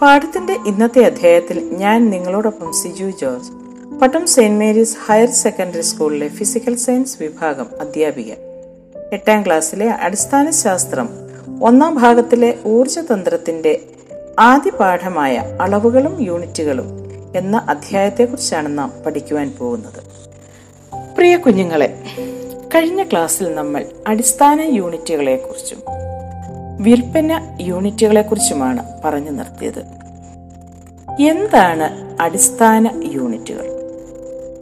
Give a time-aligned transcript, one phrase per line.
[0.00, 3.52] പാഠത്തിന്റെ ഇന്നത്തെ അധ്യായത്തിൽ ഞാൻ നിങ്ങളോടൊപ്പം Siju George
[3.98, 8.30] Pattom Saint Mary's higher secondary സ്കൂളിലെ ഫിസിക്കൽ സയൻസ് വിഭാഗം അധ്യാപിക
[9.12, 11.08] എട്ടാം ക്ലാസ്സിലെ അടിസ്ഥാന ശാസ്ത്രം
[11.62, 13.72] ഒന്നാം ഭാഗത്തിലെ ഊർജതന്ത്രത്തിന്റെ
[14.40, 16.88] ആദ്യ പാഠമായ അളവുകളും യൂണിറ്റുകളും
[17.36, 20.00] എന്ന അധ്യായത്തെക്കുറിച്ചാണ് നാം പഠിക്കുവാൻ പോകുന്നത്.
[21.16, 21.88] പ്രിയ കുഞ്ഞുങ്ങളെ
[22.74, 25.80] കഴിഞ്ഞ ക്ലാസ്സിൽ നമ്മൾ അടിസ്ഥാന യൂണിറ്റുകളെക്കുറിച്ചും
[26.80, 29.78] വിൽപ്പന യൂണിറ്റുകളെക്കുറിച്ചുമാണ് പറഞ്ഞു നിർത്തിയത്.
[31.22, 33.76] എന്താണ് അടിസ്ഥാന യൂണിറ്റുകൾ?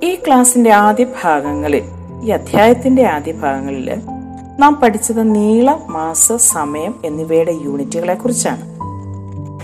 [0.03, 1.83] ഈ ക്ലാസിന്റെ ആദ്യ ഭാഗങ്ങളിൽ
[2.25, 4.01] ഈ അധ്യായത്തിന്റെ ആദ്യ ഭാഗങ്ങളിൽ
[4.59, 8.75] നാം പഠിച്ചത് നീളം മാസ സമയം എന്നിവയുടെ യൂണിറ്റുകളെ കുറിച്ചാണ്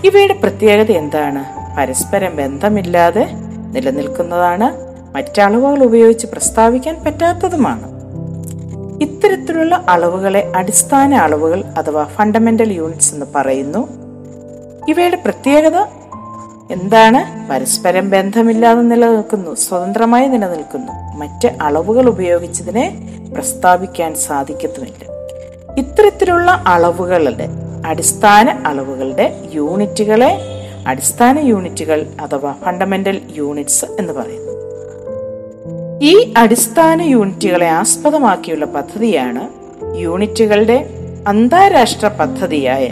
[0.07, 1.45] ഇവയുടെ പ്രത്യേകത എന്താണ്?
[1.77, 3.27] പരസ്പരം ബന്ധമില്ലാതെ
[3.71, 4.91] നിലനിൽക്കുന്നതാണ്.
[5.15, 7.90] മറ്റളവുകൾ ഉപയോഗിച്ച് പ്രസ്താവിക്കാൻ പറ്റാത്തതുമാണ്.
[9.01, 13.87] ഇത്തരത്തിലുള്ള അളവുകളെ അടിസ്ഥാന അളവുകൾ അഥവാ ഫണ്ടമെന്റൽ യൂണിറ്റ്സ് എന്ന് പറയുന്നു.
[14.89, 15.75] ഇവയുടെ പ്രത്യേകത
[16.71, 17.49] എന്താണ്?
[17.51, 21.17] പരസ്പരം ബന്ധമില്ലാതെ നിലനിൽക്കുന്നു സ്വതന്ത്രമായി നിലനിൽക്കുന്നു.
[21.17, 22.97] മറ്റ് അളവുകൾ ഉപയോഗിച്ചതിനെ
[23.33, 25.11] പ്രസ്താവിക്കാൻ സാധിക്കത്തുമില്ല.
[25.77, 27.49] ഇത്തരത്തിലുള്ള അളവുകളുടെ
[27.85, 30.37] അടിസ്ഥാന അളവുകളുടെ യൂണിറ്റുകളെ
[30.87, 34.50] അടിസ്ഥാന യൂണിറ്റുകൾ അഥവാ ഫണ്ടമെന്റൽ യൂണിറ്റ്സ് എന്ന് പറയുന്നു.
[36.01, 39.47] ഈ അടിസ്ഥാന യൂണിറ്റുകളെ ആസ്പദമാക്കിയുള്ള പദ്ധതിയാണ്
[39.95, 40.89] യൂണിറ്റുകളുടെ
[41.27, 42.85] അന്താരാഷ്ട്ര പദ്ധതിയായ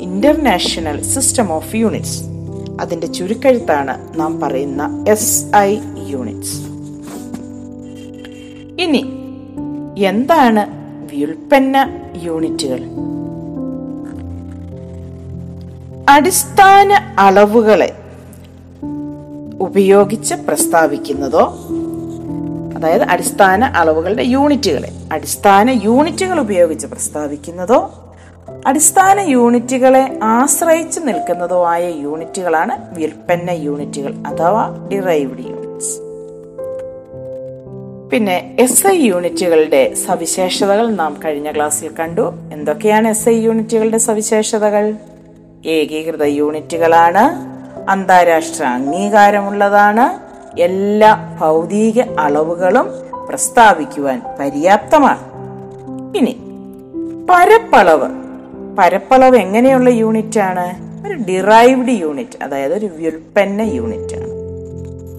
[0.00, 2.22] ഇന്റർനാഷണൽ സിസ്റ്റം ഓഫ് യൂണിറ്റ്സ്.
[2.80, 6.58] അതിന്റെ ചുരുക്കെഴുത്താണ് നാം പറയുന്ന എസ് ഐ യൂണിറ്റ്സ്.
[8.82, 9.04] ഇനി
[10.04, 10.66] എന്താണ്
[11.14, 12.80] വ്യുൽപ്പന്ന യൂണിറ്റുകൾ?
[16.08, 17.92] അടിസ്ഥാന അളവുകളെ
[19.60, 21.58] ഉപയോഗിച്ച് പ്രസ്താവിക്കുന്നതോ
[22.76, 28.00] അതായത് അടിസ്ഥാന അളവുകളുടെ യൂണിറ്റുകളെ അടിസ്ഥാന യൂണിറ്റുകൾ ഉപയോഗിച്ച് പ്രസ്താവിക്കുന്നതോ
[28.66, 35.98] അടിസ്ഥാന യൂണിറ്റുകളെ ആശ്രയിച്ച് നിൽക്കുന്നതോ ആയ യൂണിറ്റുകളാണ് വിൽപ്പന യൂണിറ്റുകൾ അഥവാ ഡിറൈവ്ഡ് യൂണിറ്റ്സ്.
[38.10, 42.32] പിന്നെ എസ് ഐ യൂണിറ്റുകളുടെ സവിശേഷതകൾ നാം കഴിഞ്ഞ ക്ലാസ്സിൽ കണ്ടു.
[42.52, 44.94] എന്തൊക്കെയാണ് എസ് ഐ യൂണിറ്റുകളുടെ സവിശേഷതകൾ?
[45.66, 47.53] ഏകീകൃത യൂണിറ്റുകളാണ്
[47.88, 50.24] അന്താരാഷ്ട്ര അംഗീകാരമുള്ളതാണ്.
[50.60, 52.90] എല്ലാ ഭൗതിക അളവുകളും
[53.28, 55.20] പ്രസ്താവിക്കുവാൻ പര്യാപ്തമാണ്.
[56.16, 56.38] ഇനി
[57.30, 58.08] പരപ്പളവ്.
[58.78, 64.28] പരപ്പളവ് എങ്ങനെയുള്ള യൂണിറ്റ് ആണ് ഒരു ഡിറൈവ്ഡ് യൂണിറ്റ് അതായത് ഒരു വ്യുൽപ്പന്ന യൂണിറ്റ് ആണ്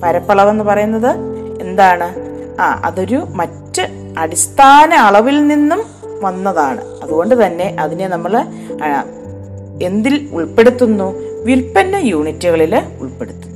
[0.03, 1.15] പരപ്പളവ് എന്ന് പറയുന്നത്
[1.61, 2.13] എന്താണ്?
[2.61, 5.83] ആ അതൊരു മറ്റ് അടിസ്ഥാന അളവിൽ നിന്നും
[6.21, 6.81] വന്നതാണ്.
[7.03, 8.45] അതുകൊണ്ട് തന്നെ അതിനെ നമ്മൾ
[9.83, 11.19] എന്തിൽ ഉൾപ്പെടുത്തുന്നു?
[11.43, 13.55] വിൽപ്പന യൂണിറ്റുകളിൽ ഉൾപ്പെടുത്തുന്നു.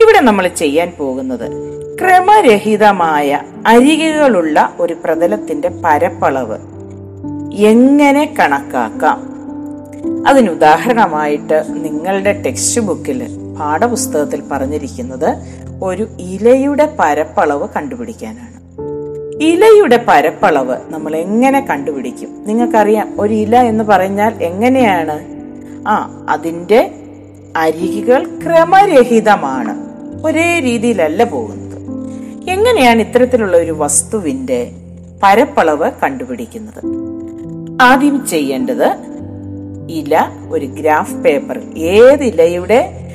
[0.00, 1.68] ഇവിടെ നമ്മൾ ചെയ്യാൻ പോകുന്നത്
[2.00, 6.58] ക്രമരഹിതമായ അരികുകളുള്ള ഒരു പ്രതലത്തിന്റെ പരപ്പളവ്.
[7.54, 9.28] എങ്ങനെ കണക്കാക്കാം?
[10.28, 13.28] അതിന് ഉദാഹരണമായിട്ട് നിങ്ങളുടെ ടെക്സ്റ്റ് ബുക്കിൽ
[13.58, 15.36] പാഠപുസ്തകത്തിൽ പറഞ്ഞിരിക്കുന്നത്
[15.82, 18.57] ഒരു ഇലയുടെ പരപ്പളവ് കണ്ടുപിടിക്കാനാണ്.
[19.42, 22.44] ഇലയുടെ പരപ്പളവ് നമ്മൾ എങ്ങനെ കണ്ടുപിടിക്കും?
[22.46, 25.18] നിങ്ങൾക്കറിയാം ഒരു ഇല എന്ന് പറഞ്ഞാൽ എങ്ങനെയാണ്?
[25.88, 26.90] ആ അതിന്റെ
[27.56, 29.76] അരികുകൾ ക്രമരഹിതമാണ്.
[30.26, 31.78] ഒരേ രീതിയിലല്ല പോകുന്നത്.
[32.50, 34.72] എങ്ങനെയാണ് ഇത്തരത്തിലുള്ള ഒരു വസ്തുവിന്റെ
[35.22, 36.80] പരപ്പളവ് കണ്ടുപിടിക്കുന്നത്?
[37.82, 38.96] ആദ്യം ചെയ്യേണ്ടത്
[39.88, 43.08] ഇല ഒരു ഗ്രാഫ് പേപ്പർ ഏത് ഇലയുടെ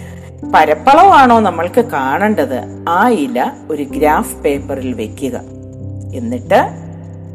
[0.53, 5.62] പരപ്പളവാണോ നമ്മൾക്ക് കാണേണ്ടത് ആ ഇല ഒരു ഗ്രാഫ് പേപ്പറിൽ വെക്കുക.
[6.19, 6.59] എന്നിട്ട്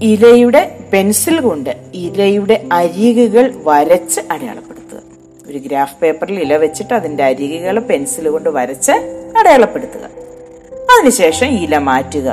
[0.03, 5.01] ഇലയുടെ പെൻസിൽ കൊണ്ട് ഇലയുടെ അരികുകൾ വരച്ച് അടയാളപ്പെടുത്തുക.
[5.48, 8.95] ഒരു ഗ്രാഫ് പേപ്പറിൽ ഇല വെച്ചിട്ട് അതിന്റെ അരികുകൾ പെൻസിൽ കൊണ്ട് വരച്ച്
[9.39, 10.04] അടയാളപ്പെടുത്തുക.
[10.95, 12.28] അതിനുശേഷം ഇല മാറ്റുക.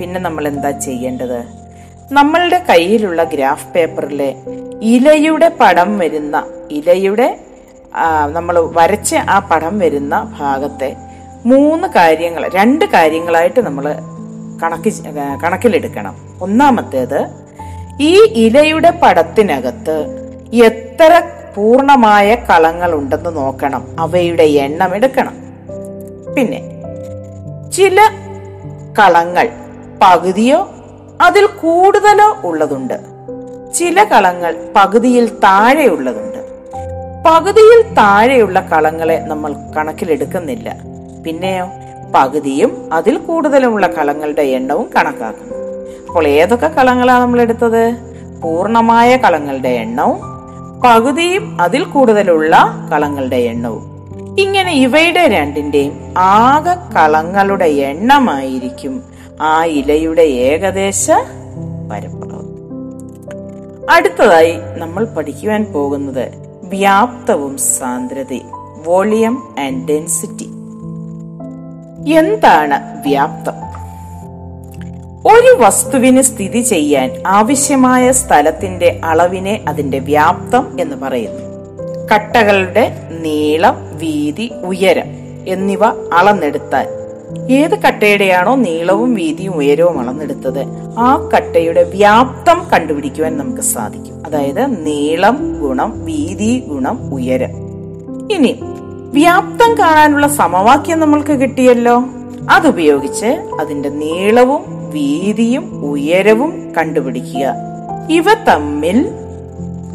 [0.00, 1.40] പിന്നെ നമ്മൾ എന്താ ചെയ്യേണ്ടത്?
[2.12, 4.30] നമ്മളുടെ കയ്യിലുള്ള ഗ്രാഫ് പേപ്പറിലെ
[4.92, 6.36] ഇലയുടെ പടം വരുന്ന
[6.70, 7.28] ഇലയുടെ
[8.36, 10.90] നമ്മൾ വരച്ച ആ പടം വരുന്ന ഭാഗത്തെ
[11.50, 13.86] മൂന്ന് കാര്യങ്ങൾ രണ്ട് കാര്യങ്ങളായിട്ട് നമ്മൾ
[14.62, 14.92] കണക്ക്
[15.42, 16.16] കണക്കിലെടുക്കണം.
[16.40, 17.26] ഒന്നാമത്തേത്
[18.00, 19.96] ഈ ഇലയുടെ പടത്തിനകത്ത്
[20.52, 21.22] എത്ര
[21.56, 23.96] പൂർണമായ കളങ്ങൾ ഉണ്ടെന്ന് നോക്കണം.
[23.98, 25.34] അവയുടെ എണ്ണം എടുക്കണം.
[26.34, 26.60] പിന്നെ
[27.70, 28.00] ചില
[28.98, 29.48] കളങ്ങൾ
[30.02, 30.70] പകുതിയോ
[31.20, 32.94] അതിൽ കൂടുതലോ ഉള്ളതുണ്ട്.
[33.74, 36.38] ചില കളങ്ങൾ പകുതിയിൽ താഴെയുള്ളതുണ്ട്
[37.28, 40.76] പകുതിയിൽ താഴെയുള്ള കളങ്ങളെ നമ്മൾ കണക്കിലെടുക്കുന്നില്ല.
[41.24, 41.68] പിന്നെയോ?
[42.14, 45.54] പകുതിയും അതിൽ കൂടുതലുമുള്ള കളങ്ങളുടെ എണ്ണവും കണക്കാക്കുന്നു.
[46.06, 47.96] അപ്പോൾ ഏതൊക്കെ കളങ്ങളാണ് നമ്മൾ എടുത്തത്?
[48.42, 50.18] പൂർണമായ കളങ്ങളുടെ എണ്ണവും
[50.84, 53.98] പകുതിയും അതിൽ കൂടുതലുള്ള കളങ്ങളുടെ എണ്ണവും.
[54.38, 59.02] ഇങ്ങനെ ഇവയുടെ രണ്ടിന്റെയും ആകെ കളങ്ങളുടെ എണ്ണമായിരിക്കും
[59.40, 61.10] ആ ഇലയുടെ ഏകദേശ
[61.90, 62.48] പരപ്പളവ്.
[63.90, 66.28] അടുത്തതായി നമ്മൾ പഠിക്കുവാൻ പോകുന്നത്
[66.62, 68.50] വ്യാപ്തവും സാന്ദ്രതയും
[68.86, 70.57] വോളിയം ആൻഡ് ഡെൻസിറ്റി.
[72.06, 73.52] എന്താണ് വ്യാപ്തം?
[75.26, 81.48] ഒരു വസ്തുവിന് സ്ഥിതി ചെയ്യാൻ ആവശ്യമായ സ്ഥലത്തിന്റെ അളവിനെ അതിന്റെ വ്യാപ്തം എന്ന് പറയുന്നു.
[82.12, 85.04] കട്ടകളുടെ നീളം വീതി ഉയരം
[85.48, 85.84] എന്നിവ
[86.14, 86.86] അളന്നെടുത്താൽ
[87.52, 90.64] ഏത് കട്ടയുടെയാണോ നീളവും വീതിയും ഉയരവും അളന്നെടുത്തത്
[90.98, 94.26] ആ കട്ടയുടെ വ്യാപ്തം കണ്ടുപിടിക്കുവാൻ നമുക്ക് സാധിക്കും.
[94.26, 97.50] അതായത് നീളം ഗുണം വീതി ഗുണം ഉയരം.
[98.32, 98.60] ഇനി
[99.12, 102.04] വ്യാപ്തം കാണാനുള്ള സമവാക്യം നമ്മൾക്ക് കിട്ടിയല്ലോ.
[102.50, 107.54] അതുപയോഗിച്ച് അതിന്റെ നീളവും വീതിയും ഉയരവും കണ്ടുപിടിക്കുക.
[108.10, 109.10] ഇവ തമ്മിൽ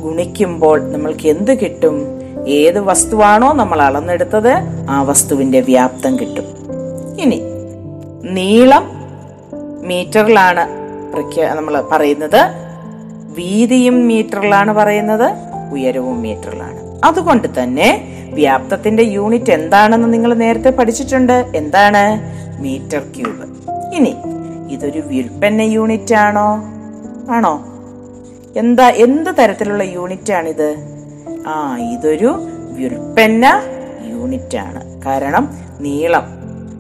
[0.01, 2.05] ഗുണിക്കുമ്പോൾ നമ്മൾക്ക് എന്ത് കിട്ടും?
[2.47, 4.53] ഏത് വസ്തുവാണോ നമ്മൾ അളന്നെടുത്തത്
[4.89, 6.43] ആ വസ്തുവിന്റെ വ്യാപ്തം കിട്ടും.
[7.19, 7.41] ഇനി
[8.31, 8.91] നീളം
[9.87, 10.83] മീറ്ററിലാണ്
[11.55, 12.47] നമ്മൾ പറയുന്നത്.
[13.37, 15.35] വീതിയും മീറ്ററിലാണ് പറയുന്നത്
[15.71, 16.79] ഉയരവും മീറ്ററിലാണ്.
[17.03, 21.51] അതുകൊണ്ട് തന്നെ വ്യാപ്തത്തിന്റെ യൂണിറ്റ് എന്താണെന്ന് നിങ്ങൾ നേരത്തെ പഠിച്ചിട്ടുണ്ട്?
[21.55, 22.19] എന്താണ്?
[22.61, 23.69] Metre cube.
[23.95, 24.15] ഇനി
[24.71, 26.55] ഇതൊരു വ്യുൽപ്പന്ന യൂണിറ്റ് ആണോ?
[27.31, 27.65] ആണോ?
[28.57, 30.75] എന്താ എന്ത് തരത്തിലുള്ള യൂണിറ്റ് ആണിത്
[31.47, 32.39] ആ ഇതൊരു
[32.71, 33.61] വ്യുൽപ്പന്ന
[34.05, 36.23] യൂണിറ്റ് ആണ് കാരണം നീളം.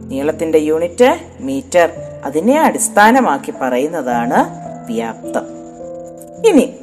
[0.07, 1.89] നീളത്തിന്റെ യൂണിറ്റ് മീറ്റർ.
[2.25, 4.45] അതിനെ അടിസ്ഥാനമാക്കി പറയുന്നതാണ്
[4.91, 5.41] വ്യാപ്തം.
[6.47, 6.73] ഇനി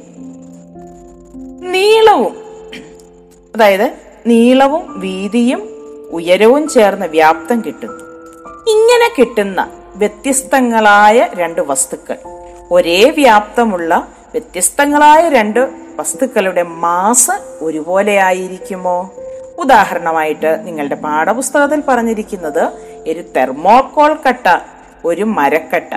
[1.71, 2.35] നീളവും
[3.55, 5.69] അതായത് നീളവും വീതിയും
[6.11, 8.03] ഉയരവും ചേർന്ന് വ്യാപ്തം കിട്ടുന്നു.
[8.71, 12.17] ഇങ്ങനെ കിട്ടുന്ന വ്യത്യസ്തങ്ങളായ രണ്ട് വസ്തുക്കൾ.
[12.71, 17.31] ഒരേ വ്യാപ്തമുള്ള വ്യത്യസ്തങ്ങളായ രണ്ട് വസ്തുക്കളുടെ മാസ്
[17.61, 19.13] ഒരുപോലെ ആയിരിക്കുമോ
[19.57, 22.63] ഉദാഹരണമായിട്ട് നിങ്ങളുടെ പാഠപുസ്തകത്തിൽ പറഞ്ഞിരിക്കുന്നത്
[23.07, 24.59] ഒരു തെർമോക്കോൾ കട്ട
[25.05, 25.93] ഒരു മരക്കട്ട.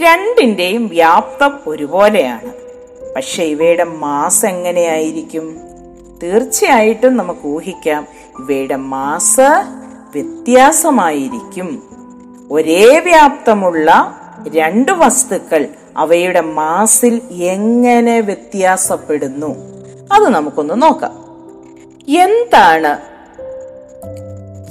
[0.00, 2.52] രണ്ടിന്റെയും വ്യാപ്തം ഒരുപോലെയാണ്.
[3.16, 5.60] പക്ഷെ ഇവയുടെ മാസ് എങ്ങനെയായിരിക്കും?
[6.22, 8.06] തീർച്ചയായിട്ടും നമുക്ക് ഊഹിക്കാം.
[8.38, 9.64] ഇവയുടെ മാസ്
[10.14, 11.82] വ്യത്യാസമായിരിക്കും.
[12.50, 14.20] ഒരേ വ്യാപ്തമുള്ള
[14.56, 19.54] രണ്ട് വസ്തുക്കൾ അവയുടെ മാസിൽ എങ്ങനെ വ്യത്യാസപ്പെടുന്നു?
[20.12, 21.12] അത് നമുക്കൊന്ന് നോക്കാം.
[22.16, 22.98] എന്താണ്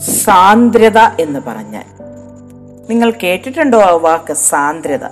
[0.02, 1.84] സാന്ദ്രത എന്ന് പറഞ്ഞാൽ?
[2.90, 5.04] നിങ്ങൾ കേട്ടിട്ടുണ്ടോ ആ വാക്ക് സാന്ദ്രത?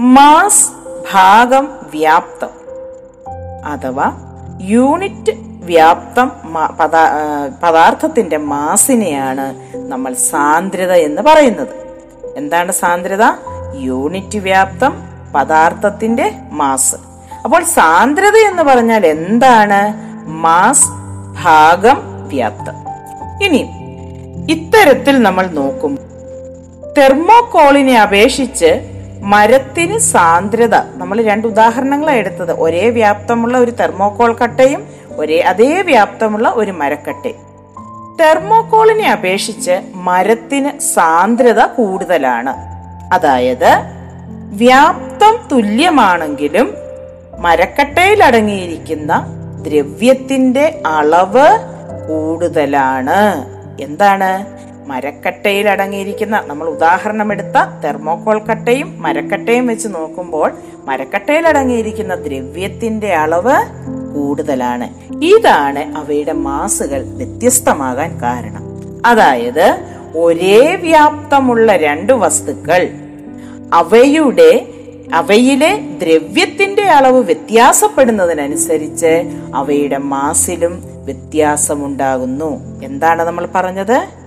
[0.00, 0.70] മാസ്
[1.12, 2.48] ഭാഗം വ്യാപ്തം.
[3.64, 5.32] അഥവാ യൂണിറ്റ്
[5.64, 6.32] വ്യാപ്തം
[7.62, 11.68] പദാർത്ഥത്തിന്റെ മാസിനെയാണ് നമ്മൾ സാന്ദ്രത എന്ന് പറയുന്നത്.
[12.36, 13.22] എന്താണ് സാന്ദ്രത?
[13.74, 15.02] യൂണിറ്റ് വ്യാപ്തം
[15.34, 16.94] പദാർത്ഥത്തിന്റെ മാസ്.
[17.44, 19.92] അപ്പോൾ സാന്ദ്രത എന്ന് പറഞ്ഞാൽ എന്താണ്?
[20.26, 20.88] മാസ്
[21.42, 22.74] ഭാഗം വ്യാപ്തം.
[23.44, 23.70] ഇനി
[24.50, 25.98] ഇത്തരത്തിൽ നമ്മൾ നോക്കും.
[26.98, 28.91] തെർമോകോളിനെ അപേക്ഷിച്ച്
[29.22, 30.74] മരത്തിന് സാന്ദ്രത.
[30.74, 32.52] നമ്മൾ രണ്ട് ഉദാഹരണങ്ങളാണ് എടുത്തത്.
[32.52, 34.86] ഒരേ വ്യാപ്തമുള്ള ഒരു തെർമോകോൾ കട്ടയും
[35.16, 37.52] ഒരേ അതേ വ്യാപ്തമുള്ള ഒരു മരക്കട്ടയും.
[38.20, 42.54] തെർമോകോളിനെ അപേക്ഷിച്ച് മരത്തിന് സാന്ദ്രത കൂടുതലാണ്.
[43.14, 43.80] അതായത്
[44.52, 46.74] വ്യാപ്തം തുല്യമാണെങ്കിലും
[47.38, 49.26] മരക്കട്ടയിൽ അടങ്ങിയിരിക്കുന്ന
[49.62, 51.58] ദ്രവ്യത്തിന്റെ അളവ്
[52.08, 53.44] കൂടുതലാണ്.
[53.82, 54.61] എന്താണ്?
[54.86, 60.52] മരക്കട്ടയിൽ അടങ്ങിയിരിക്കുന്ന നമ്മൾ ഉദാഹരണം എടുത്ത തെർമോകോൾ കട്ടയും മരക്കട്ടയും വെച്ച് നോക്കുമ്പോൾ
[60.84, 63.56] മരക്കട്ടയിൽ അടങ്ങിയിരിക്കുന്ന ദ്രവ്യത്തിന്റെ അളവ്
[64.14, 64.88] കൂടുതലാണ്.
[65.24, 68.62] ഇതാണ് അവയുടെ മാസുകൾ വ്യത്യസ്തമാകാൻ കാരണം.
[69.06, 69.78] അതായത്
[70.16, 72.88] ഒരേ വ്യാപ്തമുള്ള രണ്ട് വസ്തുക്കൾ
[73.72, 74.66] അവയുടെ
[75.14, 82.84] അവയിലെ ദ്രവ്യത്തിന്റെ അളവ് വ്യത്യാസപ്പെടുന്നതിനനുസരിച്ച് അവയുടെ മാസിലും വ്യത്യാസമുണ്ടാകുന്നു.
[82.84, 84.21] എന്താണ് നമ്മൾ പറഞ്ഞത്?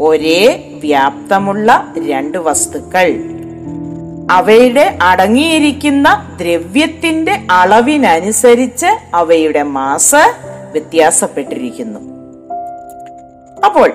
[0.00, 3.22] ഒരേ വ്യാപ്തമുള്ള രണ്ട് വസ്തുക്കൾ.
[4.30, 10.34] അവയുടെ അടങ്ങിയിരിക്കുന്ന ദ്രവ്യത്തിന്റെ അളവിനനുസരിച്ച് അവയുടെ മാസ്
[10.72, 12.00] വ്യത്യാസപ്പെട്ടിരിക്കുന്നു.
[13.64, 13.92] അപ്പോൾ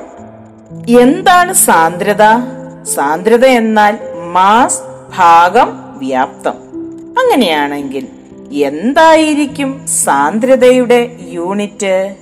[0.89, 2.24] എന്താണ് സാന്ദ്രത?
[2.83, 3.98] സാന്ദ്രത എന്നാൽ
[4.31, 4.79] മാസ്
[5.17, 6.53] ഭാഗം വ്യാപ്തം.
[7.19, 8.07] അങ്ങനെയാണെങ്കിൽ
[8.53, 12.15] എന്തായിരിക്കും സാന്ദ്രതയുടെ യൂണിറ്റ്?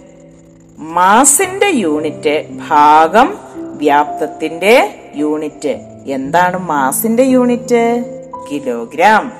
[0.79, 3.50] മാസിന്റെ യൂണിറ്റ് ഭാഗം
[3.81, 5.79] വ്യാപ്തത്തിന്റെ യൂണിറ്റ്.
[6.07, 8.03] എന്താണ് മാസിന്റെ യൂണിറ്റ്?
[8.51, 9.31] കിലോഗ്രാം.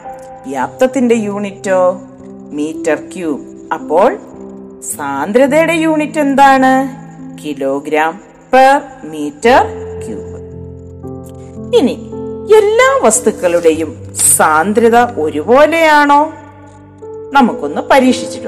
[0.48, 2.02] വ്യാപ്തത്തിന്റെ യൂണിറ്റോ?
[2.52, 3.74] Metre cube.
[3.74, 4.18] അപ്പോൾ
[4.96, 6.72] സാന്ദ്രതയുടെ യൂണിറ്റ് എന്താണ്?
[7.44, 8.20] Kilogram
[8.54, 9.64] per metre
[10.06, 10.40] cube.
[11.78, 12.12] ഇനി
[12.58, 16.34] എല്ലാ വസ്തുക്കളുടെയും സാന്ദ്രത ഒരുപോലെയാണോ?
[17.34, 18.48] നമുക്കൊന്ന് പരീക്ഷിച്ചിട്ട്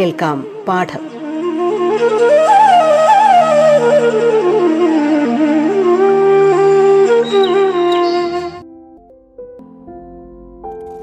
[0.00, 1.00] കേൾക്കാം പാഠം.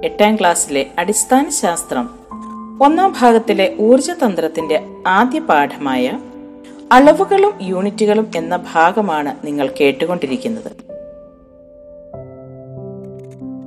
[0.03, 2.09] എട്ടാം ക്ലാസ്സിലെ അടിസ്ഥാന ശാസ്ത്രം
[2.83, 6.19] ഒന്നാം ഭാഗത്തിലെ ഊർജതന്ത്രത്തിന്റെ ആദ്യ പാഠമായ
[6.91, 10.71] അളവുകളും യൂണിറ്റുകളും എന്ന ഭാഗമാണ് നിങ്ങൾ കേട്ടുകൊണ്ടിരിക്കുന്നത്.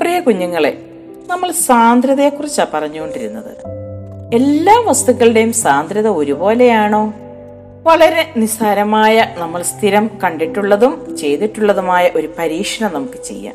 [0.01, 0.83] പ്രിയ കുഞ്ഞുങ്ങളെ
[1.27, 3.80] നമ്മൾ സാന്ദ്രതയെക്കുറിച്ചാണ് പറഞ്ഞുകൊണ്ടിരുന്നത്.
[4.35, 7.13] എല്ലാ വസ്തുക്കളുടെയും സാന്ദ്രത ഒരുപോലെയാണോ?
[7.83, 13.55] വളരെ നിസ്സാരമായ നമ്മൾ സ്ഥിരം കണ്ടിട്ടുള്ളതും ചെയ്തിട്ടുള്ളതുമായ ഒരു പരീക്ഷണം നമുക്ക് ചെയ്യാം.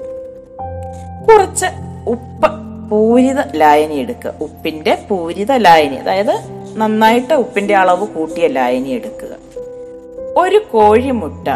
[1.27, 1.65] കുറച്ച്
[2.07, 2.51] ഉപ്പ്
[2.89, 4.33] പൂരിത ലായനി എടുക്കുക.
[4.41, 6.39] ഉപ്പിന്റെ പൂരിത ലായനി അതായത്
[6.77, 9.27] നന്നായിട്ട് ഉപ്പിന്റെ അളവ് കൂട്ടിയ ലായനി എടുക്കുക.
[10.37, 11.47] ഒരു കോഴിമുട്ട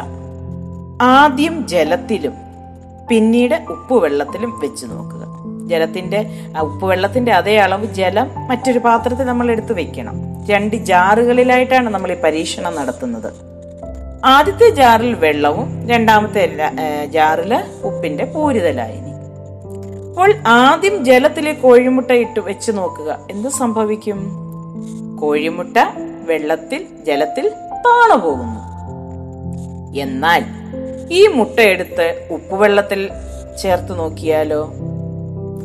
[1.02, 2.34] ആദ്യം ജലത്തിലും
[3.10, 5.39] പിന്നീട് ഉപ്പ് ഉപ്പുവെള്ളത്തിലും വെച്ച് നോക്കുക.
[5.70, 6.20] ജലത്തിന്റെ
[6.58, 10.18] ആ ഉപ്പുവെള്ളത്തിന്റെ അതേ അളവ് ജലം മറ്റൊരു പാത്രത്തിൽ നമ്മൾ എടുത്തു വെക്കണം.
[10.50, 13.32] രണ്ട് ജാറുകളിലായിട്ടാണ് നമ്മൾ ഈ പരീക്ഷണം നടത്തുന്നത്.
[14.26, 19.14] ആദ്യത്തെ ജാറിൽ വെള്ളവും രണ്ടാമത്തെ ജാറിൽ ഉപ്പിന്റെ ജാറിൽ ഉപ്പിന്റെ പൂരിത ലായനി
[20.10, 23.10] അപ്പോൾ ആദ്യം ജലത്തിൽ കോഴിമുട്ട ഇട്ട് വെച്ച് നോക്കുക.
[23.32, 24.20] എന്ത് സംഭവിക്കും?
[25.22, 25.78] കോഴിമുട്ട
[26.28, 27.46] വെള്ളത്തിൽ ജലത്തിൽ
[27.86, 28.60] താണു പോകുന്നു.
[30.00, 30.42] എന്നാൽ
[31.12, 33.02] ഈ മുട്ട എടുത്ത് ഉപ്പുവെള്ളത്തിൽ
[33.62, 34.62] ചേർത്ത് നോക്കിയാലോ?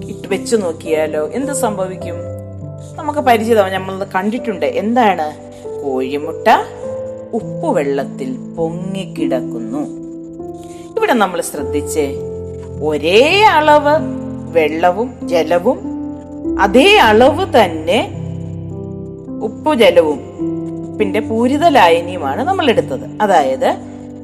[0.08, 1.28] ഇട്ട് വെച്ച് നോക്കിയാലോ?
[1.28, 2.14] എന്ത് സംഭവിക്കും?
[2.96, 4.66] നമുക്ക് പരിചിതം നമ്മൾ കണ്ടിട്ടുണ്ട്.
[4.66, 5.54] എന്താണ്?
[5.84, 6.48] കോഴിമുട്ട
[7.32, 9.80] ഉപ്പുവെള്ളത്തിൽ പൊങ്ങിക്കിടക്കുന്നു.
[10.96, 12.14] ഇവിടെ നമ്മൾ ശ്രദ്ധിച്ചേ
[12.82, 13.96] ഒരേ അളവ്
[14.52, 15.80] വെള്ളവും ജലവും
[16.60, 18.10] അതേ അളവ് തന്നെ
[19.42, 20.20] ഉപ്പു ജലവും.
[20.90, 23.22] ഉപ്പിന്റെ പൂരിത ലായനിയുമാണ് നമ്മൾ എടുത്തത്.
[23.22, 23.76] അതായത്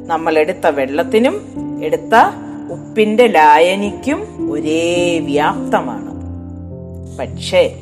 [0.06, 1.40] നമ്മൾ എടുത്ത വെള്ളത്തിനും
[1.82, 2.14] എടുത്ത
[2.70, 6.10] ഉപ്പിന്റെ ലായനിക്കും ഒരേ വ്യാപ്തമാണ്.
[7.18, 7.74] പക്ഷേ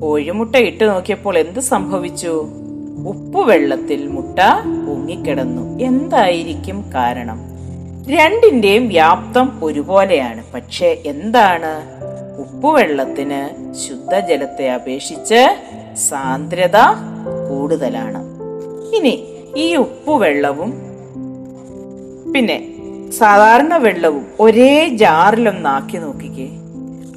[0.00, 2.48] കോഴിമുട്ട ഇട്ട് നോക്കിയപ്പോൾ എന്ത് സംഭവിച്ചു?
[3.06, 4.38] ഉപ്പുവെള്ളത്തിൽ മുട്ട
[4.88, 5.78] പൊങ്ങിക്കിടന്നു.
[5.78, 7.40] എന്തായിരിക്കും കാരണം?
[8.08, 10.44] രണ്ടിന്റെയും വ്യാപ്തം ഒരുപോലെയാണ്.
[10.54, 11.96] പക്ഷേ എന്താണ്?
[12.40, 15.56] ഉപ്പുവെള്ളത്തിന് ശുദ്ധജലത്തെ അപേക്ഷിച്ച്
[15.96, 16.76] സാന്ദ്രത
[17.48, 18.22] കൂടുതലാണ്.
[18.96, 20.74] ഇനി ഈ ഉപ്പുവെള്ളവും
[22.32, 22.75] പിന്നെ
[23.10, 26.48] സാധാരണ വെള്ളവും ഒരേ ജാറിലൊന്നാക്കി നോക്കിക്കേ.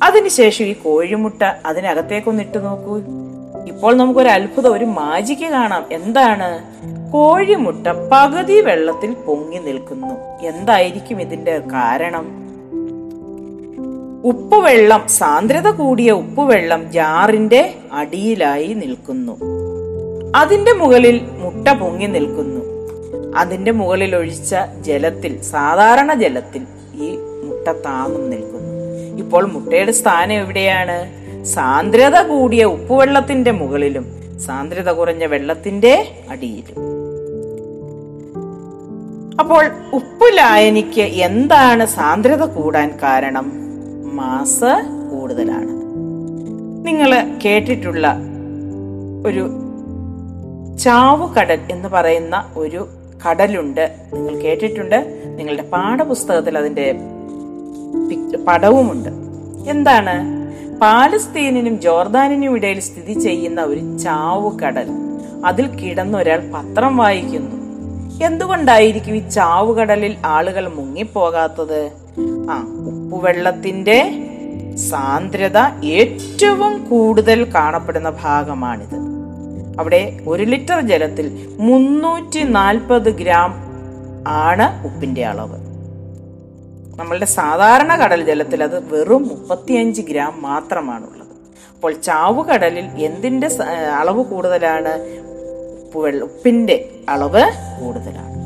[0.03, 2.98] അതിനുശേഷം ഈ കോഴിമുട്ട അതിനകത്തേക്കൊന്ന് ഇട്ട് നോക്കൂ.
[3.67, 5.86] ഇപ്പോൾ നമുക്കൊരു അത്ഭുതം ഒരു മാജിക്ക് കാണാം.
[5.91, 6.63] എന്താണ്?
[7.12, 10.41] കോഴിമുട്ട പകുതി വെള്ളത്തിൽ പൊങ്ങി നിൽക്കുന്നു.
[10.41, 12.50] എന്തായിരിക്കും ഇതിന്റെ കാരണം?
[14.24, 19.38] ഉപ്പുവെള്ളം സാന്ദ്രത കൂടിയ ഉപ്പുവെള്ളം ജാറിന്റെ അടിയിലായി നിൽക്കുന്നു.
[20.36, 22.69] അതിന്റെ മുകളിൽ മുട്ട പൊങ്ങി നിൽക്കുന്നു.
[23.36, 26.62] അതിന്റെ മുകളിൽ ഒഴിച്ച ജലത്തിൽ സാധാരണ ജലത്തിൽ
[26.96, 28.70] ഈ മുട്ട താന്നും നിൽക്കുന്നു.
[29.18, 31.20] ഇപ്പോൾ മുട്ടയുടെ സ്ഥാനം എവിടെയാണ്?
[31.46, 34.06] സാന്ദ്രത കൂടിയ ഉപ്പുവെള്ളത്തിന്റെ മുകളിലും
[34.40, 37.00] സാന്ദ്രത കുറഞ്ഞ വെള്ളത്തിന്റെ അടിയിലും.
[39.40, 43.52] അപ്പോൾ ഉപ്പ് ലായനിക്ക് എന്താണ് സാന്ദ്രത കൂടാൻ കാരണം?
[44.16, 45.80] മാസ് കൂടുതലാണ്.
[46.86, 48.16] നിങ്ങൾ കേട്ടിട്ടുള്ള
[49.26, 49.50] ഒരു
[50.78, 52.88] ചാവുകടൽ എന്ന് പറയുന്ന ഒരു
[53.28, 53.96] കടലുണ്ട്.
[54.14, 55.24] നിങ്ങൾ കേട്ടിട്ടുണ്ട്.
[55.38, 56.96] നിങ്ങളുടെ പാഠപുസ്തകത്തിൽ അതിന്റെ
[58.48, 59.10] പടവുമുണ്ട്.
[59.70, 60.40] എന്താണ്?
[60.80, 64.88] പാലസ്തീനിനും ജോർദാനിനും ഇടയിൽ സ്ഥിതി ചെയ്യുന്ന ഒരു ചാവുകടൽ.
[65.46, 67.60] അതിൽ കിടന്നൊരാൾ പത്രം വായിക്കുന്നു.
[68.26, 71.92] എന്തുകൊണ്ടായിരിക്കും ഈ ചാവുകടലിൽ ആളുകൾ മുങ്ങിപ്പോകാത്തത്?
[72.50, 74.26] ആ ഉപ്പുവെള്ളത്തിന്റെ
[74.76, 79.10] സാന്ദ്രത ഏറ്റവും കൂടുതൽ കാണപ്പെടുന്ന ഭാഗമാണിത്.
[79.80, 83.54] അവിടെ ഒരു ലിറ്റർ ജലത്തിൽ മുന്നൂറ്റി നാൽപ്പത് ഗ്രാം
[84.28, 85.58] ആണ് ഉപ്പിന്റെ അളവ്.
[87.00, 91.28] നമ്മളുടെ സാധാരണ കടൽ ജലത്തിൽ അത് വെറും മുപ്പത്തിയഞ്ച് ഗ്രാം മാത്രമാണുള്ളത്.
[91.76, 93.50] അപ്പോൾ ചാവുകടലിൽ എന്തിന്റെ
[94.00, 95.20] അളവ് കൂടുതലാണ്?
[96.24, 97.44] ഉപ്പിന്റെ അളവ്
[97.80, 98.40] കൂടുതലാണ്.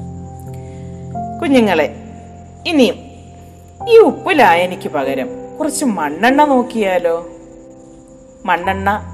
[1.42, 1.96] കുഞ്ഞുങ്ങളെ
[2.68, 2.96] ഇനിയും
[3.90, 7.28] ഈ ഉപ്പ് ലായനിക്ക് പകരം കുറച്ച് മണ്ണെണ്ണ നോക്കിയാലോ?
[8.46, 9.13] മണ്ണെണ്ണ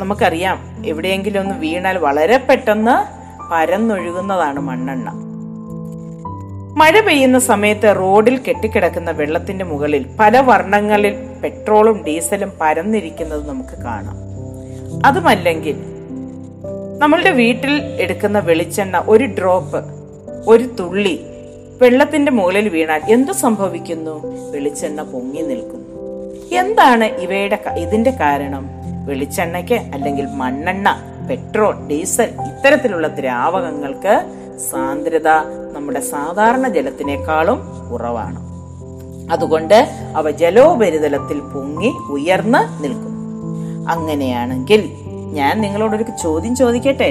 [0.00, 3.20] നമുക്കറിയാം എവിടെയെങ്കിലും ഒന്ന് വീണാൽ വളരെ പെട്ടെന്ന്
[3.52, 5.12] പരന്നൊഴുകുന്നതാണ് മണ്ണെണ്ണ.
[6.76, 11.14] മഴ പെയ്യുന്ന സമയത്ത് റോഡിൽ കെട്ടിക്കിടക്കുന്ന വെള്ളത്തിന്റെ മുകളിൽ പല വർണങ്ങളിൽ
[11.44, 14.16] പെട്രോളും ഡീസലും പരന്നിരിക്കുന്നത് നമുക്ക് കാണാം.
[15.06, 15.76] അതുമല്ലെങ്കിൽ
[16.98, 19.84] നമ്മളുടെ വീട്ടിൽ എടുക്കുന്ന വെളിച്ചെണ്ണ ഒരു ഡ്രോപ്പ്
[20.46, 21.20] ഒരു തുള്ളി
[21.82, 24.50] വെള്ളത്തിന്റെ മുകളിൽ വീണാൽ എന്തു സംഭവിക്കുന്നു?
[24.50, 25.90] വെളിച്ചെണ്ണ പൊങ്ങി നിൽക്കുന്നു.
[26.54, 28.79] എന്താണ് ഇവയുടെ ഇതിന്റെ കാരണം?
[29.10, 30.88] വെളിച്ചെണ്ണയ്ക്ക് അല്ലെങ്കിൽ മണ്ണെണ്ണ
[31.30, 34.14] പെട്രോൾ ഡീസൽ ഇത്തരത്തിലുള്ള ദ്രാവകങ്ങൾക്ക്
[34.70, 35.28] സാന്ദ്രത
[35.72, 38.40] നമ്മുടെ സാധാരണ ജലത്തിനേക്കാളും കുറവാണ്.
[39.32, 39.78] അതുകൊണ്ട്
[40.16, 43.14] അവ ജലോപരിതലത്തിൽ പൊങ്ങി ഉയർന്ന് നിൽക്കും.
[43.88, 44.82] അങ്ങനെയാണെങ്കിൽ
[45.32, 47.10] ഞാൻ നിങ്ങളോടൊരു ചോദ്യം ചോദിക്കട്ടെ?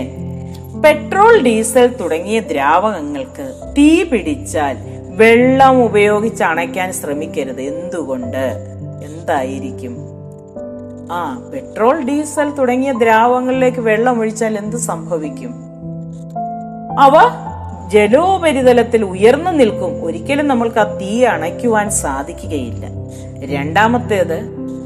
[0.84, 3.46] പെട്രോൾ ഡീസൽ തുടങ്ങിയ ദ്രാവകങ്ങൾക്ക്
[3.78, 4.78] തീ പിടിച്ചാൽ
[5.22, 7.62] വെള്ളം ഉപയോഗിച്ച് അണയ്ക്കാൻ ശ്രമിക്കരുത്.
[7.62, 8.46] എന്തുകൊണ്ട്?
[9.06, 10.19] എന്തായിരിക്കും?
[11.12, 15.54] ആ പെട്രോൾ ഡീസൽ തുടങ്ങിയ ദ്രാവകങ്ങളിലേക്ക് വെള്ളം ഒഴിച്ചാൽ എന്ത് സംഭവിക്കും?
[17.00, 17.14] അവ
[17.90, 20.04] ജലോപരിതലത്തിൽ ഉയർന്നു നിൽക്കും.
[20.06, 22.86] ഒരിക്കലും നമ്മൾക്ക് ആ തീ അണയ്ക്കുവാൻ സാധിക്കുകയില്ല.
[23.46, 24.38] രണ്ടാമത്തേത്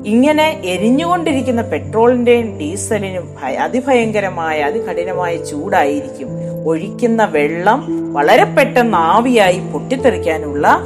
[0.05, 3.27] ഇങ്ങനെ എരിഞ്ഞുകൊണ്ടിരിക്കുന്ന പെട്രോളിന്റെയും ഡീസലിനും
[3.59, 6.29] അതിഭയങ്കരമായ അതികഠിനമായ ചൂടായിരിക്കും.
[6.67, 10.79] ഒഴിക്കുന്ന വെള്ളം വളരെ പെട്ടെന്ന് ആവിയായി പൊട്ടിത്തെറിക്കാനുള്ള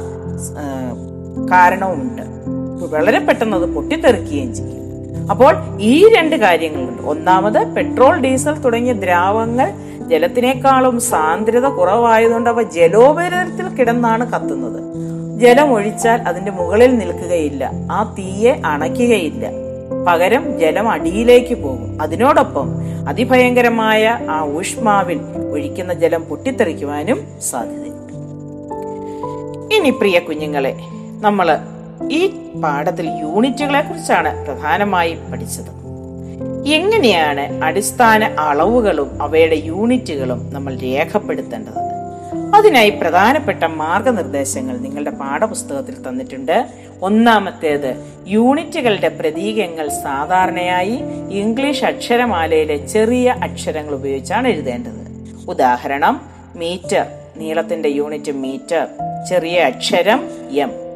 [1.50, 2.22] കാരണവുമുണ്ട്.
[2.90, 4.77] വളരെ പെട്ടെന്ന് അത് പൊട്ടിത്തെറിക്കുകയും ചെയ്യും.
[5.30, 7.02] അപ്പോൾ ഈ രണ്ട് കാര്യങ്ങളുണ്ട്.
[7.02, 9.72] ഒന്നാമത് പെട്രോൾ ഡീസൽ തുടങ്ങിയ ദ്രാവങ്ങൾ
[10.08, 14.88] ജലത്തിനേക്കാളും സാന്ദ്രത കുറവായതുകൊണ്ട് അവ ജലോപരിതലത്തിൽ കിടന്നാണ് കത്തുന്നത്.
[15.38, 17.70] ജലം ഒഴിച്ചാൽ അതിന്റെ മുകളിൽ നിൽക്കുകയില്ല.
[17.92, 19.46] ആ തീയെ അണയ്ക്കുകയില്ല.
[20.08, 22.02] പകരം ജലം അടിയിലേക്ക് പോകും.
[22.02, 22.68] അതിനോടൊപ്പം
[23.08, 25.20] അതിഭയങ്കരമായ ആ ഊഷ്മാവിൽ
[25.52, 28.12] ഒഴിക്കുന്ന ജലം പൊട്ടിത്തെറിക്കുവാനും സാധ്യതയുണ്ട്.
[29.74, 30.76] ഇനി പ്രിയ കുഞ്ഞുങ്ങളെ
[31.20, 31.58] നമ്മൾ
[32.10, 32.26] ഈ
[32.64, 35.78] പാഠത്തിൽ യൂണിറ്റുകളെ കുറിച്ചാണ് പ്രധാനമായും പഠിച്ചത്.
[36.68, 41.88] എങ്ങനെയാണ് അടിസ്ഥാന അളവുകളും അവയുടെ യൂണിറ്റുകളും നമ്മൾ രേഖപ്പെടുത്തേണ്ടത്?
[42.54, 46.68] അതിനായി പ്രധാനപ്പെട്ട മാർഗനിർദ്ദേശങ്ങൾ നിങ്ങളുടെ പാഠപുസ്തകത്തിൽ തന്നിട്ടുണ്ട്.
[47.02, 55.08] ഒന്നാമത്തേത് യൂണിറ്റുകളുടെ പ്രതീകങ്ങൾ സാധാരണയായി ഇംഗ്ലീഷ് അക്ഷരമാലയിലെ ചെറിയ അക്ഷരങ്ങൾ ഉപയോഗിച്ചാണ് എഴുതേണ്ടത്.
[55.48, 56.20] ഉദാഹരണം
[56.56, 57.06] മീറ്റർ
[57.36, 58.86] നീളത്തിന്റെ യൂണിറ്റ് മീറ്റർ
[59.28, 60.87] ചെറിയ അക്ഷരം എം.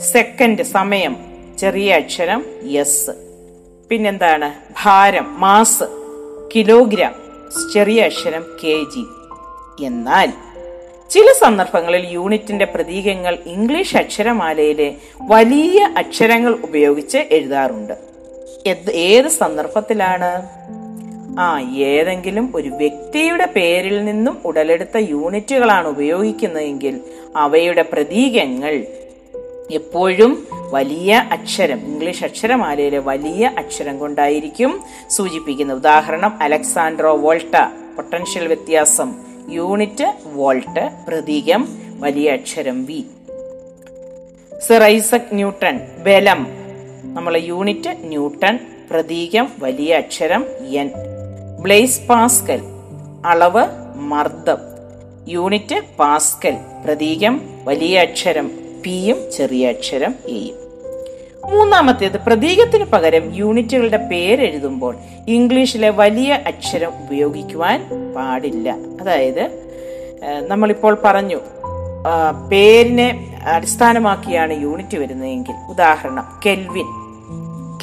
[0.00, 1.16] സെക്കൻഡ് സമയം
[1.58, 3.10] ചെറിയ അക്ഷരം എസ്
[3.90, 4.52] പിന്നെന്താണ്?
[4.84, 5.84] ഭാരം മാസ്
[6.54, 7.14] കിലോഗ്രാം
[7.74, 9.04] ചെറിയ അക്ഷരം കെ ജി
[9.84, 10.32] എന്നാൽ
[11.10, 17.92] ചില സന്ദർഭങ്ങളിൽ യൂണിറ്റിന്റെ പ്രതീകങ്ങൾ ഇംഗ്ലീഷ് അക്ഷരമാലയിലെ വലിയ അക്ഷരങ്ങൾ ഉപയോഗിച്ച് എഴുതാറുണ്ട്.
[18.90, 20.48] ഏത് സന്ദർഭത്തിലാണ്?
[21.40, 27.00] ആ ഏതെങ്കിലും ഒരു വ്യക്തിയുടെ പേരിൽ നിന്നും ഉടലെടുത്ത യൂണിറ്റുകളാണ് ഉപയോഗിക്കുന്നതെങ്കിൽ
[27.36, 28.86] അവയുടെ പ്രതീകങ്ങൾ
[29.70, 35.76] എപ്പോഴും വലിയ അക്ഷരം ഇംഗ്ലീഷ് അക്ഷരമാലയിലെ വലിയ അക്ഷരം കൊണ്ടായിരിക്കും സൂചിപ്പിക്കുന്നത്.
[35.76, 37.56] ഉദാഹരണം അലക്സാൻഡ്രോ വോൾട്ട
[37.96, 39.14] പൊട്ടൻഷ്യൽ വ്യത്യാസം
[39.48, 41.68] യൂണിറ്റ് വോൾട്ട് പ്രതീകം
[42.00, 43.04] വലിയ അക്ഷരം വി.
[44.68, 46.46] സർ ഐസക് ന്യൂട്ടൺ ബലം
[47.14, 48.58] നമ്മളെ യൂണിറ്റ് ന്യൂട്ടൺ
[48.90, 50.90] പ്രതീകം വലിയ അക്ഷരം എൻ.
[51.60, 52.60] ബ്ലേസ് പാസ്കൽ
[53.26, 53.64] അളവ്
[53.96, 54.58] മർദ്ദം.
[55.28, 60.56] യൂണിറ്റ് പാസ്കൽ പ്രതീകം വലിയ അക്ഷരം പിയും ചെറിയ അക്ഷരം എയും
[61.52, 64.96] മൂന്നാമത്തേത് പ്രതീകത്തിന് പകരം യൂണിറ്റുകളുടെ പേരെഴുതുമ്പോൾ
[65.28, 67.84] ഇംഗ്ലീഷിലെ വലിയ അക്ഷരം ഉപയോഗിക്കുവാൻ
[68.16, 68.76] പാടില്ല.
[69.00, 69.42] അതായത്
[70.48, 71.40] നമ്മളിപ്പോൾ പറഞ്ഞു
[72.52, 73.08] പേരിനെ
[73.46, 75.54] അടിസ്ഥാനമാക്കിയാണ് യൂണിറ്റ് വരുന്നതെങ്കിൽ.
[75.70, 76.88] ഉദാഹരണം കെൽവിൻ.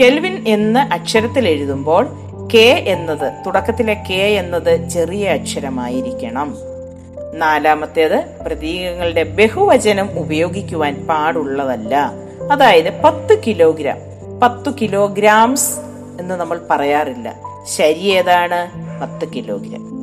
[0.01, 2.07] കെൽവിൻ എന്ന അക്ഷരത്തിൽ എഴുതുമ്പോൾ
[2.53, 6.55] കെ എന്നത് തുടക്കത്തിലെ കെ എന്നത് ചെറിയ അക്ഷരമായിരിക്കണം.
[7.33, 12.11] നാലാമത്തേത് പ്രതീകങ്ങളുടെ ബഹുവചനം ഉപയോഗിക്കുവാൻ പാടുള്ളതല്ല.
[12.51, 15.79] അതായത് പത്ത് കിലോഗ്രാം പത്ത് കിലോഗ്രാംസ്
[16.19, 17.35] എന്ന് നമ്മൾ പറയാറില്ല.
[17.67, 18.71] ശരി ഏതാണ്?
[19.01, 19.93] പത്ത് കിലോഗ്രാം.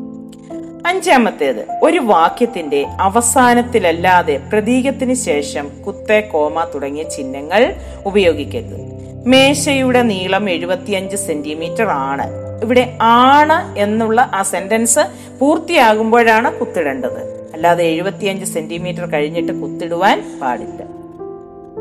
[0.87, 7.75] അഞ്ചാമത്തേത് ഒരു വാക്യത്തിന്റെ അവസാനത്തിലല്ലാതെ പ്രതീകത്തിന് ശേഷം കുത്തേ കോമ തുടങ്ങിയ ചിഹ്നങ്ങൾ
[8.07, 8.89] ഉപയോഗിക്കരുത്.
[9.26, 12.30] മേശയുടെ നീളം എഴുപത്തിയഞ്ച് സെന്റിമീറ്റർ ആണ്.
[12.62, 15.00] ഇവിടെ ആണ് എന്നുള്ള ആ സെന്റൻസ്
[15.40, 17.50] പൂർത്തിയാകുമ്പോഴാണ് കുത്തിടേണ്ടത്.
[17.54, 20.83] അല്ലാതെ എഴുപത്തിയഞ്ച് സെന്റിമീറ്റർ കഴിഞ്ഞിട്ട് കുത്തിടുവാൻ പാടില്ല.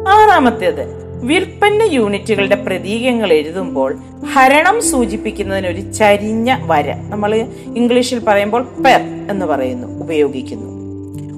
[0.08, 3.97] ആറാമത്തേത് വിൽപ്പന യൂണിറ്റുകളുടെ പ്രതീകങ്ങൾ എഴുതുമ്പോൾ
[4.34, 7.36] ഹരണം സൂചിപ്പിക്കുന്നതിന് ഒരു ചരിഞ്ഞ വര നമ്മൾ
[7.75, 10.79] ഇംഗ്ലീഷിൽ പറയുമ്പോൾ പെർ എന്ന് പറയുന്നു ഉപയോഗിക്കുന്നു.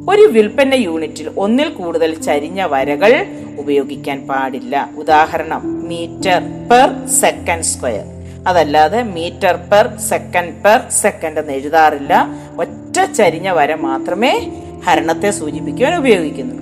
[0.10, 3.26] ഒരു വിൽപ്പന യൂണിറ്റിൽ ഒന്നിൽ കൂടുതൽ ചരിഞ്ഞ വരകൾ
[3.60, 4.90] ഉപയോഗിക്കാൻ പാടില്ല.
[4.98, 8.06] ഉദാഹരണം മീറ്റർ പെർ സെക്കൻഡ് സ്ക്വയർ.
[8.48, 12.28] അതല്ലാതെ metre per second per second എന്ന് എഴുതാറില്ല.
[12.60, 14.52] ഒറ്റ ചരിഞ്ഞ വര മാത്രമേ
[14.86, 16.62] ഹരണത്തെ സൂചിപ്പിക്കുവാൻ ഉപയോഗിക്കുന്നുള്ളൂ.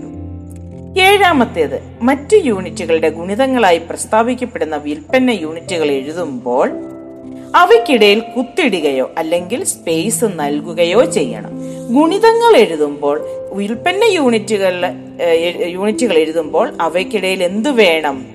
[1.02, 6.71] ഏഴാമത്തേത് മറ്റു യൂണിറ്റുകളുടെ ഗുണിതങ്ങളായി പ്രസ്താവിക്കപ്പെടുന്ന വിൽപ്പന യൂണിറ്റുകൾ എഴുതുമ്പോൾ
[7.56, 11.52] അവയ്ക്കിടയിൽ കുത്തിടുകയോ അല്ലെങ്കിൽ സ്പേസ് നൽകുകയോ ചെയ്യണം.
[11.94, 14.86] ഗുണിതങ്ങൾ എഴുതുമ്പോൾ ഉൽപ്പന്ന യൂണിറ്റുകൾ
[15.66, 18.26] യൂണിറ്റുകൾ എഴുതുമ്പോൾ അവയ്ക്കിടയിൽ എന്തു വേണം?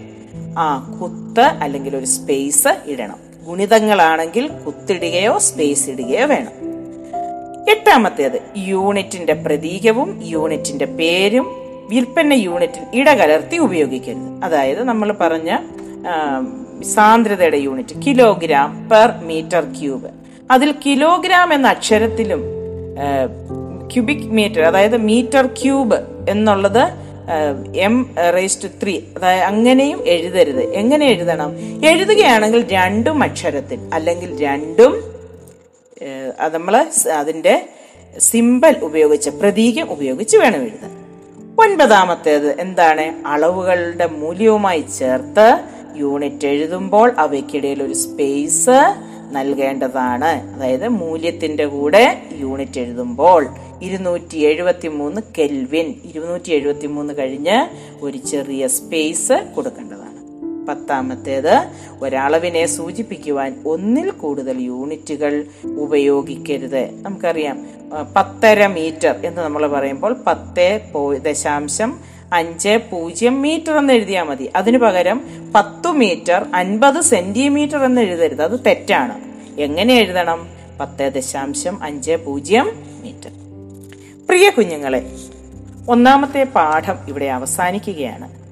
[0.59, 3.17] ആ കുത്ത് അല്ലെങ്കിൽ ഒരു സ്പേസ് ഇടണം.
[3.47, 6.75] ഗുണിതങ്ങളാണെങ്കിൽ കുത്തിടുകയോ സ്പേസ് ഇടുകയോ വേണം.
[7.71, 11.47] എട്ടാമത്തേത് യൂണിറ്റിന്റെ പ്രതീകവും യൂണിറ്റിന്റെ പേരും
[11.89, 14.45] വിൽപ്പന യൂണിറ്റിൽ ഇടകലർത്തി ഉപയോഗിക്കരുത്.
[14.45, 15.57] അതായത് നമ്മൾ പറഞ്ഞ
[16.83, 20.11] സാന്ദ്രതയുടെ unit kilogram per metre cube.
[20.51, 22.43] അതിൽ കിലോഗ്രാം എന്ന അക്ഷരത്തിലും
[23.93, 26.83] ക്യൂബിക് മീറ്റർ അതായത് മീറ്റർ ക്യൂബ് എന്നുള്ളത്
[27.77, 30.63] എം റേസ്റ്റ് ത്രീ അതായത് അങ്ങനെയും എഴുതരുത്.
[30.75, 31.53] എങ്ങനെ എഴുതണം?
[31.87, 34.95] എഴുതുകയാണെങ്കിൽ രണ്ടും അക്ഷരത്തിൽ അല്ലെങ്കിൽ രണ്ടും
[36.41, 36.87] അത് നമ്മൾ
[37.19, 37.69] അതിന്റെ
[38.19, 40.93] സിമ്പൽ ഉപയോഗിച്ച് പ്രതീകം ഉപയോഗിച്ച് വേണം എഴുതാൻ.
[41.59, 43.27] ഒൻപതാമത്തേത് എന്താണ്?
[43.27, 45.59] അളവുകളുടെ മൂല്യവുമായി ചേർത്ത്
[45.97, 48.95] യൂണിറ്റ് എഴുതുമ്പോൾ അവയ്ക്കിടയിൽ ഒരു സ്പേസ്
[49.33, 50.55] നൽകേണ്ടതാണ്.
[50.55, 53.47] അതായത് മൂല്യത്തിന്റെ കൂടെ യൂണിറ്റ് എഴുതുമ്പോൾ
[53.83, 57.59] ഇരുന്നൂറ്റി എഴുപത്തി മൂന്ന് കെൽവിൻ ഇരുന്നൂറ്റി എഴുപത്തി മൂന്ന് കഴിഞ്ഞ്
[58.05, 60.15] ഒരു ചെറിയ സ്പേസ് കൊടുക്കേണ്ടതാണ്.
[60.69, 61.69] പത്താമത്തേത്
[62.03, 67.03] ഒരളവിനെ സൂചിപ്പിക്കുവാൻ ഒന്നിൽ കൂടുതൽ യൂണിറ്റുകൾ ഉപയോഗിക്കരുത്.
[67.03, 67.67] നമുക്കറിയാം
[68.17, 70.81] പത്തര മീറ്റർ എന്ന് നമ്മൾ പറയുമ്പോൾ പത്ത്
[71.23, 74.51] ദശാംശം അഞ്ച് പൂജ്യം മീറ്റർ എന്ന് എഴുതിയാൽ മതി.
[74.57, 75.21] അതിനു പകരം
[75.55, 78.43] പത്തു മീറ്റർ അൻപത് സെന്റിമീറ്റർ എന്ന് എഴുതരുത്.
[78.43, 79.25] അത് തെറ്റാണ്.
[79.61, 80.49] എങ്ങനെ എഴുതണം?
[80.81, 82.67] പത്ത് ദശാംശം അഞ്ച് പൂജ്യം
[83.03, 83.31] മീറ്റർ.
[84.29, 85.17] പ്രിയ കുഞ്ഞുങ്ങളെ
[85.89, 88.45] ഒന്നാമത്തെ പാഠം ഇവിടെ അവസാനിക്കുകയാണ്.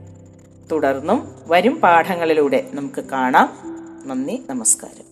[0.72, 3.52] തുടർന്നും വരും പാഠങ്ങളിലൂടെ നമുക്ക് കാണാം.
[4.06, 5.11] നന്ദി നമസ്കാരം.